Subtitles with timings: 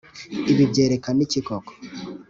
[0.51, 1.71] ibi byerekana iki koko?